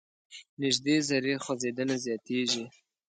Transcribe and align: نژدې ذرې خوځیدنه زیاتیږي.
نژدې 0.61 0.95
ذرې 1.07 1.33
خوځیدنه 1.43 1.95
زیاتیږي. 2.05 2.63